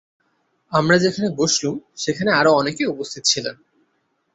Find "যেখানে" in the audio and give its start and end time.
0.97-1.27